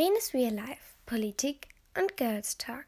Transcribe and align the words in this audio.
Lenes 0.00 0.32
Real 0.32 0.54
Life, 0.54 0.96
Politik 1.04 1.68
und 1.94 2.16
Girls 2.16 2.56
Talk. 2.56 2.86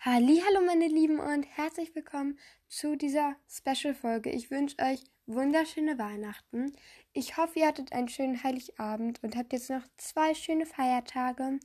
Hallo 0.00 0.60
meine 0.66 0.86
Lieben 0.86 1.18
und 1.18 1.46
herzlich 1.46 1.94
willkommen 1.94 2.38
zu 2.68 2.94
dieser 2.94 3.36
Special 3.48 3.94
Folge. 3.94 4.28
Ich 4.28 4.50
wünsche 4.50 4.76
euch 4.80 5.02
wunderschöne 5.24 5.98
Weihnachten. 5.98 6.76
Ich 7.14 7.38
hoffe, 7.38 7.60
ihr 7.60 7.68
hattet 7.68 7.92
einen 7.92 8.08
schönen 8.08 8.44
Heiligabend 8.44 9.22
und 9.22 9.34
habt 9.34 9.54
jetzt 9.54 9.70
noch 9.70 9.88
zwei 9.96 10.34
schöne 10.34 10.66
Feiertage 10.66 11.58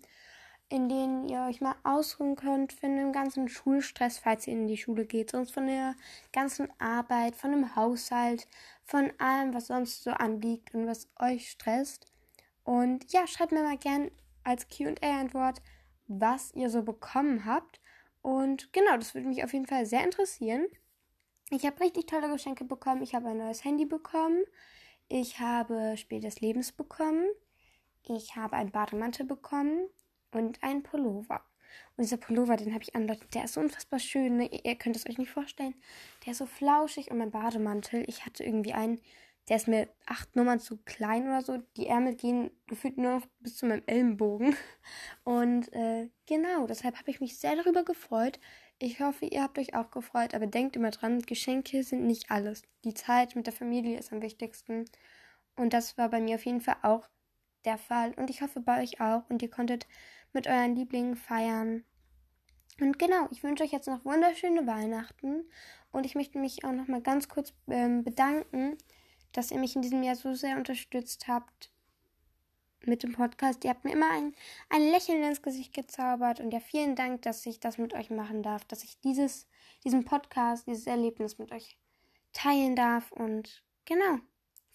in 0.70 0.90
denen 0.90 1.30
ihr 1.30 1.42
euch 1.42 1.62
mal 1.62 1.76
ausruhen 1.84 2.36
könnt 2.36 2.74
von 2.74 2.96
dem 2.96 3.12
ganzen 3.12 3.48
Schulstress, 3.48 4.18
falls 4.18 4.48
ihr 4.48 4.54
in 4.54 4.68
die 4.68 4.78
Schule 4.78 5.06
geht, 5.06 5.32
sonst 5.32 5.54
von 5.54 5.68
der 5.68 5.96
ganzen 6.34 6.70
Arbeit, 6.80 7.36
von 7.36 7.52
dem 7.52 7.76
Haushalt, 7.76 8.48
von 8.84 9.12
allem, 9.20 9.54
was 9.54 9.68
sonst 9.68 10.04
so 10.04 10.12
anliegt 10.12 10.74
und 10.74 10.88
was 10.88 11.08
euch 11.20 11.52
stresst. 11.52 12.08
Und 12.64 13.12
ja, 13.14 13.28
schreibt 13.28 13.52
mir 13.52 13.62
mal 13.62 13.78
gern 13.78 14.10
als 14.44 14.68
QA-Antwort, 14.70 15.62
was 16.08 16.54
ihr 16.56 16.70
so 16.70 16.82
bekommen 16.82 17.46
habt. 17.46 17.80
Und 18.22 18.74
genau, 18.74 18.98
das 18.98 19.14
würde 19.14 19.28
mich 19.28 19.44
auf 19.44 19.54
jeden 19.54 19.68
Fall 19.68 19.86
sehr 19.86 20.04
interessieren. 20.04 20.66
Ich 21.52 21.64
habe 21.64 21.80
richtig 21.80 22.08
tolle 22.08 22.32
Geschenke 22.32 22.66
bekommen. 22.66 23.04
Ich 23.04 23.14
habe 23.14 23.30
ein 23.30 23.38
neues 23.38 23.64
Handy 23.64 23.86
bekommen. 23.86 24.44
Ich 25.08 25.40
habe 25.40 25.96
Spiel 25.96 26.22
des 26.22 26.42
Lebens 26.42 26.72
bekommen. 26.72 27.28
Ich 28.02 28.36
habe 28.36 28.56
einen 28.56 28.72
Bademantel 28.72 29.28
bekommen 29.28 29.90
und 30.36 30.62
ein 30.62 30.84
Pullover. 30.84 31.42
Und 31.98 32.04
dieser 32.04 32.18
Pullover, 32.18 32.58
den 32.58 32.74
habe 32.74 32.84
ich 32.84 32.96
an, 32.96 33.08
der 33.34 33.44
ist 33.44 33.54
so 33.54 33.62
unfassbar 33.62 34.00
schön. 34.00 34.38
Ne? 34.38 34.50
Ihr 34.64 34.76
könnt 34.76 34.96
es 34.96 35.08
euch 35.08 35.18
nicht 35.18 35.32
vorstellen. 35.32 35.76
Der 36.26 36.32
ist 36.32 36.40
so 36.40 36.46
flauschig 36.46 37.12
und 37.12 37.18
mein 37.18 37.32
Bademantel. 37.32 38.04
Ich 38.08 38.26
hatte 38.26 38.44
irgendwie 38.44 38.74
einen, 38.74 39.00
der 39.48 39.58
ist 39.58 39.68
mir 39.68 39.88
acht 40.06 40.36
Nummern 40.36 40.60
zu 40.60 40.78
klein 40.78 41.28
oder 41.28 41.42
so. 41.42 41.58
Die 41.78 41.88
Ärmel 41.88 42.16
gehen 42.16 42.52
gefühlt 42.68 42.98
nur 42.98 43.20
noch 43.20 43.26
bis 43.40 43.58
zu 43.58 43.66
meinem 43.66 43.84
Ellenbogen. 43.86 44.56
Und 45.24 45.72
äh, 45.74 46.10
genau, 46.26 46.66
deshalb 46.68 46.98
habe 46.98 47.12
ich 47.12 47.22
mich 47.22 47.38
sehr 47.38 47.56
darüber 47.56 47.84
gefreut. 47.84 48.40
Ich 48.80 49.00
hoffe, 49.00 49.26
ihr 49.26 49.44
habt 49.44 49.60
euch 49.60 49.76
auch 49.76 49.92
gefreut. 49.92 50.34
Aber 50.34 50.48
denkt 50.48 50.76
immer 50.76 50.92
dran, 50.92 51.22
Geschenke 51.22 51.84
sind 51.84 52.06
nicht 52.06 52.32
alles. 52.32 52.64
Die 52.84 52.94
Zeit 52.94 53.36
mit 53.36 53.46
der 53.46 53.54
Familie 53.54 54.00
ist 54.00 54.12
am 54.12 54.22
wichtigsten. 54.22 54.86
Und 55.56 55.74
das 55.74 55.98
war 55.98 56.10
bei 56.10 56.20
mir 56.20 56.36
auf 56.36 56.46
jeden 56.46 56.62
Fall 56.62 56.78
auch 56.82 57.08
der 57.66 57.78
Fall. 57.78 58.14
Und 58.16 58.30
ich 58.30 58.42
hoffe 58.42 58.60
bei 58.60 58.82
euch 58.82 59.00
auch. 59.00 59.30
Und 59.30 59.42
ihr 59.42 59.50
konntet 59.50 59.88
mit 60.36 60.48
euren 60.48 60.76
Lieblingen 60.76 61.16
feiern. 61.16 61.84
Und 62.80 63.00
genau, 63.00 63.28
ich 63.32 63.42
wünsche 63.42 63.64
euch 63.64 63.72
jetzt 63.72 63.88
noch 63.88 64.06
wunderschöne 64.06 64.68
Weihnachten. 64.68 65.50
Und 65.92 66.06
ich 66.06 66.14
möchte 66.14 66.38
mich 66.38 66.64
auch 66.66 66.74
noch 66.74 66.88
mal 66.88 67.02
ganz 67.02 67.30
kurz 67.30 67.54
ähm, 67.68 68.04
bedanken, 68.04 68.78
dass 69.32 69.50
ihr 69.50 69.60
mich 69.60 69.76
in 69.76 69.82
diesem 69.82 70.04
Jahr 70.04 70.16
so 70.16 70.34
sehr 70.34 70.58
unterstützt 70.58 71.28
habt 71.28 71.72
mit 72.84 73.02
dem 73.02 73.14
Podcast. 73.14 73.64
Ihr 73.64 73.70
habt 73.70 73.86
mir 73.86 73.94
immer 73.94 74.12
ein, 74.12 74.36
ein 74.70 74.82
Lächeln 74.92 75.24
ins 75.24 75.42
Gesicht 75.42 75.74
gezaubert. 75.74 76.40
Und 76.40 76.52
ja, 76.52 76.60
vielen 76.60 76.96
Dank, 76.96 77.22
dass 77.24 77.46
ich 77.46 77.60
das 77.60 77.78
mit 77.78 77.94
euch 77.94 78.10
machen 78.10 78.44
darf, 78.44 78.66
dass 78.66 78.84
ich 78.84 79.00
dieses, 79.00 79.48
diesen 79.84 80.06
Podcast, 80.06 80.68
dieses 80.68 80.86
Erlebnis 80.86 81.38
mit 81.38 81.52
euch 81.52 81.78
teilen 82.34 82.76
darf. 82.76 83.12
Und 83.12 83.64
genau, 83.86 84.20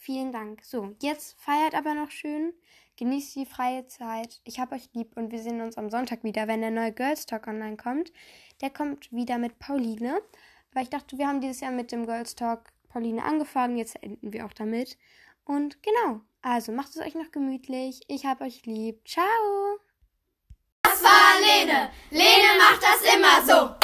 vielen 0.00 0.32
Dank. 0.32 0.64
So, 0.64 0.94
jetzt 1.02 1.40
feiert 1.40 1.74
aber 1.74 1.94
noch 1.94 2.10
schön. 2.10 2.52
Genießt 2.96 3.36
die 3.36 3.46
freie 3.46 3.86
Zeit. 3.86 4.40
Ich 4.44 4.58
hab 4.58 4.72
euch 4.72 4.88
lieb 4.92 5.16
und 5.16 5.30
wir 5.30 5.38
sehen 5.38 5.60
uns 5.60 5.78
am 5.78 5.90
Sonntag 5.90 6.24
wieder, 6.24 6.48
wenn 6.48 6.60
der 6.60 6.70
neue 6.70 6.92
Girls 6.92 7.26
Talk 7.26 7.46
online 7.46 7.76
kommt. 7.76 8.12
Der 8.60 8.70
kommt 8.70 9.12
wieder 9.12 9.38
mit 9.38 9.58
Pauline. 9.58 10.20
Weil 10.72 10.84
ich 10.84 10.90
dachte, 10.90 11.18
wir 11.18 11.26
haben 11.26 11.40
dieses 11.40 11.60
Jahr 11.60 11.72
mit 11.72 11.92
dem 11.92 12.06
Girls 12.06 12.34
Talk 12.34 12.64
Pauline 12.88 13.24
angefangen. 13.24 13.76
Jetzt 13.76 14.02
enden 14.02 14.32
wir 14.32 14.46
auch 14.46 14.52
damit. 14.52 14.98
Und 15.44 15.82
genau. 15.82 16.20
Also 16.42 16.72
macht 16.72 16.90
es 16.90 16.98
euch 16.98 17.14
noch 17.14 17.30
gemütlich. 17.30 18.00
Ich 18.08 18.26
hab 18.26 18.40
euch 18.40 18.64
lieb. 18.66 19.06
Ciao. 19.06 19.78
Das 20.82 21.02
war 21.02 21.40
Lene. 21.40 21.90
Lene 22.10 22.58
macht 22.58 22.82
das 22.82 23.14
immer 23.14 23.46
so. 23.46 23.79